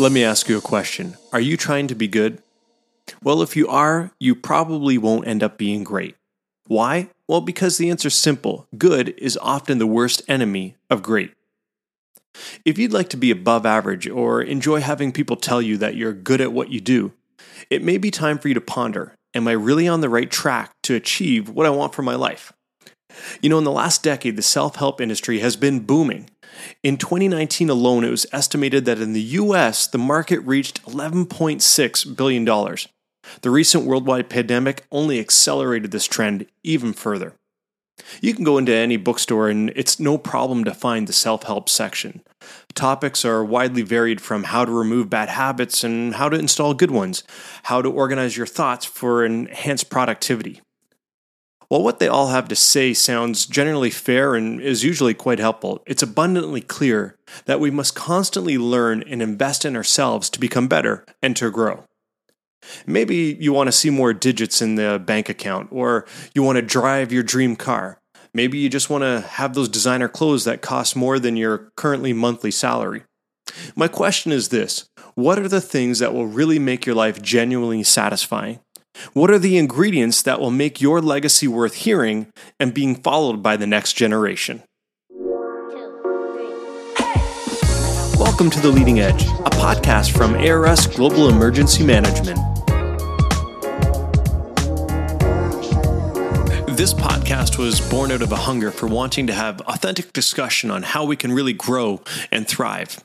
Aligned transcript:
Let 0.00 0.12
me 0.12 0.24
ask 0.24 0.48
you 0.48 0.56
a 0.56 0.62
question. 0.62 1.18
Are 1.30 1.42
you 1.42 1.58
trying 1.58 1.86
to 1.88 1.94
be 1.94 2.08
good? 2.08 2.42
Well, 3.22 3.42
if 3.42 3.54
you 3.54 3.68
are, 3.68 4.12
you 4.18 4.34
probably 4.34 4.96
won't 4.96 5.26
end 5.26 5.42
up 5.42 5.58
being 5.58 5.84
great. 5.84 6.16
Why? 6.66 7.10
Well, 7.28 7.42
because 7.42 7.76
the 7.76 7.90
answer's 7.90 8.14
simple 8.14 8.66
good 8.78 9.10
is 9.18 9.38
often 9.42 9.76
the 9.76 9.86
worst 9.86 10.22
enemy 10.26 10.76
of 10.88 11.02
great. 11.02 11.34
If 12.64 12.78
you'd 12.78 12.94
like 12.94 13.10
to 13.10 13.18
be 13.18 13.30
above 13.30 13.66
average 13.66 14.08
or 14.08 14.40
enjoy 14.40 14.80
having 14.80 15.12
people 15.12 15.36
tell 15.36 15.60
you 15.60 15.76
that 15.76 15.96
you're 15.96 16.14
good 16.14 16.40
at 16.40 16.54
what 16.54 16.70
you 16.70 16.80
do, 16.80 17.12
it 17.68 17.84
may 17.84 17.98
be 17.98 18.10
time 18.10 18.38
for 18.38 18.48
you 18.48 18.54
to 18.54 18.60
ponder 18.62 19.12
Am 19.34 19.46
I 19.46 19.52
really 19.52 19.86
on 19.86 20.00
the 20.00 20.08
right 20.08 20.30
track 20.30 20.72
to 20.84 20.94
achieve 20.94 21.50
what 21.50 21.66
I 21.66 21.70
want 21.70 21.94
for 21.94 22.00
my 22.00 22.14
life? 22.14 22.54
You 23.42 23.50
know, 23.50 23.58
in 23.58 23.64
the 23.64 23.70
last 23.70 24.02
decade, 24.02 24.36
the 24.36 24.42
self 24.42 24.76
help 24.76 24.98
industry 24.98 25.40
has 25.40 25.56
been 25.56 25.80
booming. 25.80 26.30
In 26.82 26.96
2019 26.96 27.70
alone, 27.70 28.04
it 28.04 28.10
was 28.10 28.26
estimated 28.32 28.84
that 28.84 29.00
in 29.00 29.12
the 29.12 29.20
US, 29.20 29.86
the 29.86 29.98
market 29.98 30.40
reached 30.40 30.84
$11.6 30.84 32.16
billion. 32.16 32.44
The 33.42 33.50
recent 33.50 33.84
worldwide 33.84 34.28
pandemic 34.28 34.86
only 34.90 35.20
accelerated 35.20 35.90
this 35.90 36.06
trend 36.06 36.46
even 36.62 36.92
further. 36.92 37.34
You 38.20 38.34
can 38.34 38.44
go 38.44 38.58
into 38.58 38.74
any 38.74 38.96
bookstore 38.96 39.48
and 39.48 39.70
it's 39.76 40.00
no 40.00 40.18
problem 40.18 40.64
to 40.64 40.74
find 40.74 41.06
the 41.06 41.12
self 41.12 41.42
help 41.42 41.68
section. 41.68 42.22
Topics 42.74 43.24
are 43.24 43.44
widely 43.44 43.82
varied 43.82 44.20
from 44.20 44.44
how 44.44 44.64
to 44.64 44.72
remove 44.72 45.10
bad 45.10 45.28
habits 45.28 45.84
and 45.84 46.14
how 46.14 46.28
to 46.28 46.38
install 46.38 46.74
good 46.74 46.90
ones, 46.90 47.22
how 47.64 47.82
to 47.82 47.90
organize 47.90 48.36
your 48.36 48.46
thoughts 48.46 48.84
for 48.84 49.24
enhanced 49.24 49.90
productivity. 49.90 50.60
While 51.70 51.84
what 51.84 52.00
they 52.00 52.08
all 52.08 52.26
have 52.30 52.48
to 52.48 52.56
say 52.56 52.92
sounds 52.92 53.46
generally 53.46 53.90
fair 53.90 54.34
and 54.34 54.60
is 54.60 54.82
usually 54.82 55.14
quite 55.14 55.38
helpful, 55.38 55.84
it's 55.86 56.02
abundantly 56.02 56.60
clear 56.60 57.16
that 57.44 57.60
we 57.60 57.70
must 57.70 57.94
constantly 57.94 58.58
learn 58.58 59.04
and 59.04 59.22
invest 59.22 59.64
in 59.64 59.76
ourselves 59.76 60.28
to 60.30 60.40
become 60.40 60.66
better 60.66 61.04
and 61.22 61.36
to 61.36 61.48
grow. 61.48 61.84
Maybe 62.88 63.36
you 63.38 63.52
want 63.52 63.68
to 63.68 63.72
see 63.72 63.88
more 63.88 64.12
digits 64.12 64.60
in 64.60 64.74
the 64.74 64.98
bank 64.98 65.28
account, 65.28 65.68
or 65.70 66.06
you 66.34 66.42
want 66.42 66.56
to 66.56 66.62
drive 66.62 67.12
your 67.12 67.22
dream 67.22 67.54
car. 67.54 68.00
Maybe 68.34 68.58
you 68.58 68.68
just 68.68 68.90
want 68.90 69.02
to 69.02 69.20
have 69.20 69.54
those 69.54 69.68
designer 69.68 70.08
clothes 70.08 70.44
that 70.46 70.62
cost 70.62 70.96
more 70.96 71.20
than 71.20 71.36
your 71.36 71.70
currently 71.76 72.12
monthly 72.12 72.50
salary. 72.50 73.04
My 73.76 73.86
question 73.86 74.32
is 74.32 74.48
this 74.48 74.88
What 75.14 75.38
are 75.38 75.46
the 75.46 75.60
things 75.60 76.00
that 76.00 76.12
will 76.12 76.26
really 76.26 76.58
make 76.58 76.84
your 76.84 76.96
life 76.96 77.22
genuinely 77.22 77.84
satisfying? 77.84 78.58
What 79.12 79.30
are 79.30 79.38
the 79.38 79.58
ingredients 79.58 80.22
that 80.22 80.40
will 80.40 80.50
make 80.50 80.80
your 80.80 81.00
legacy 81.00 81.48
worth 81.48 81.74
hearing 81.74 82.28
and 82.60 82.72
being 82.72 82.94
followed 82.94 83.42
by 83.42 83.56
the 83.56 83.66
next 83.66 83.94
generation? 83.94 84.62
Welcome 88.18 88.50
to 88.50 88.60
The 88.60 88.70
Leading 88.72 89.00
Edge, 89.00 89.22
a 89.24 89.50
podcast 89.50 90.16
from 90.16 90.34
ARS 90.34 90.86
Global 90.86 91.28
Emergency 91.28 91.84
Management. 91.84 92.38
This 96.76 96.94
podcast 96.94 97.58
was 97.58 97.80
born 97.80 98.12
out 98.12 98.22
of 98.22 98.32
a 98.32 98.36
hunger 98.36 98.70
for 98.70 98.86
wanting 98.86 99.26
to 99.26 99.32
have 99.32 99.60
authentic 99.62 100.12
discussion 100.12 100.70
on 100.70 100.82
how 100.82 101.04
we 101.04 101.16
can 101.16 101.32
really 101.32 101.52
grow 101.52 102.00
and 102.30 102.46
thrive. 102.46 103.04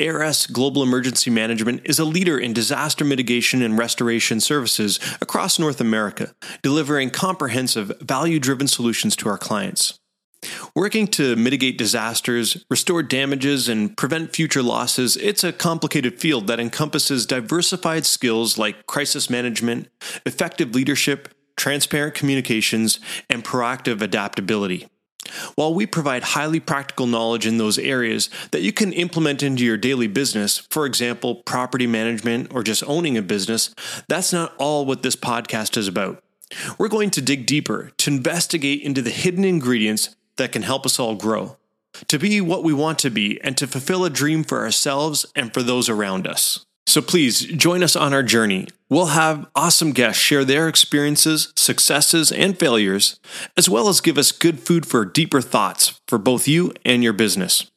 ARS 0.00 0.46
Global 0.46 0.82
Emergency 0.82 1.30
Management 1.30 1.82
is 1.84 1.98
a 1.98 2.04
leader 2.04 2.38
in 2.38 2.52
disaster 2.52 3.04
mitigation 3.04 3.62
and 3.62 3.78
restoration 3.78 4.40
services 4.40 4.98
across 5.20 5.58
North 5.58 5.80
America, 5.80 6.34
delivering 6.62 7.10
comprehensive, 7.10 7.92
value 8.00 8.38
driven 8.38 8.68
solutions 8.68 9.16
to 9.16 9.28
our 9.28 9.38
clients. 9.38 9.98
Working 10.74 11.06
to 11.08 11.36
mitigate 11.36 11.78
disasters, 11.78 12.64
restore 12.68 13.02
damages, 13.02 13.68
and 13.68 13.96
prevent 13.96 14.34
future 14.34 14.62
losses, 14.62 15.16
it's 15.16 15.44
a 15.44 15.52
complicated 15.52 16.20
field 16.20 16.46
that 16.48 16.60
encompasses 16.60 17.26
diversified 17.26 18.04
skills 18.04 18.58
like 18.58 18.86
crisis 18.86 19.30
management, 19.30 19.88
effective 20.26 20.74
leadership, 20.74 21.28
transparent 21.56 22.14
communications, 22.14 22.98
and 23.30 23.44
proactive 23.44 24.00
adaptability. 24.00 24.86
While 25.54 25.74
we 25.74 25.86
provide 25.86 26.22
highly 26.22 26.60
practical 26.60 27.06
knowledge 27.06 27.46
in 27.46 27.58
those 27.58 27.78
areas 27.78 28.30
that 28.50 28.62
you 28.62 28.72
can 28.72 28.92
implement 28.92 29.42
into 29.42 29.64
your 29.64 29.76
daily 29.76 30.06
business, 30.06 30.58
for 30.58 30.86
example, 30.86 31.36
property 31.36 31.86
management 31.86 32.54
or 32.54 32.62
just 32.62 32.84
owning 32.86 33.16
a 33.16 33.22
business, 33.22 33.74
that's 34.08 34.32
not 34.32 34.54
all 34.58 34.84
what 34.84 35.02
this 35.02 35.16
podcast 35.16 35.76
is 35.76 35.88
about. 35.88 36.22
We're 36.78 36.88
going 36.88 37.10
to 37.10 37.22
dig 37.22 37.46
deeper 37.46 37.90
to 37.98 38.10
investigate 38.10 38.82
into 38.82 39.02
the 39.02 39.10
hidden 39.10 39.44
ingredients 39.44 40.14
that 40.36 40.52
can 40.52 40.62
help 40.62 40.84
us 40.84 40.98
all 40.98 41.14
grow, 41.14 41.56
to 42.08 42.18
be 42.18 42.40
what 42.40 42.64
we 42.64 42.72
want 42.72 42.98
to 43.00 43.10
be, 43.10 43.40
and 43.42 43.56
to 43.56 43.66
fulfill 43.66 44.04
a 44.04 44.10
dream 44.10 44.44
for 44.44 44.60
ourselves 44.60 45.26
and 45.34 45.54
for 45.54 45.62
those 45.62 45.88
around 45.88 46.26
us. 46.26 46.64
So 46.86 47.00
please 47.00 47.40
join 47.40 47.82
us 47.82 47.96
on 47.96 48.12
our 48.12 48.22
journey. 48.22 48.68
We'll 48.88 49.06
have 49.06 49.46
awesome 49.54 49.92
guests 49.92 50.22
share 50.22 50.44
their 50.44 50.68
experiences, 50.68 51.52
successes, 51.56 52.30
and 52.30 52.58
failures, 52.58 53.18
as 53.56 53.68
well 53.68 53.88
as 53.88 54.00
give 54.00 54.18
us 54.18 54.32
good 54.32 54.60
food 54.60 54.86
for 54.86 55.04
deeper 55.04 55.40
thoughts 55.40 56.00
for 56.06 56.18
both 56.18 56.46
you 56.46 56.72
and 56.84 57.02
your 57.02 57.14
business. 57.14 57.70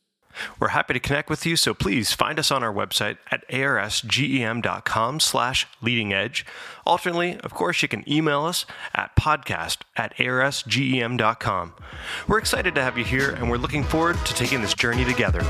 We're 0.60 0.70
happy 0.70 0.94
to 0.94 1.00
connect 1.00 1.30
with 1.30 1.46
you, 1.46 1.56
so 1.56 1.74
please 1.74 2.14
find 2.14 2.38
us 2.38 2.52
on 2.52 2.64
our 2.64 2.74
website 2.74 3.18
at 3.32 3.48
arsgem.com 3.50 5.20
slash 5.20 5.68
leading 5.82 6.14
edge. 6.14 6.46
Alternately, 6.86 7.40
of 7.40 7.54
course, 7.54 7.82
you 7.82 7.88
can 7.88 8.08
email 8.08 8.46
us 8.46 8.66
at 8.94 9.16
podcast 9.16 9.80
at 9.96 10.16
arsgem.com. 10.18 11.74
We're 12.28 12.40
excited 12.40 12.76
to 12.76 12.84
have 12.84 12.98
you 12.98 13.04
here, 13.04 13.32
and 13.32 13.50
we're 13.50 13.58
looking 13.58 13.84
forward 13.84 14.18
to 14.26 14.34
taking 14.34 14.62
this 14.62 14.74
journey 14.74 15.06
together. 15.06 15.42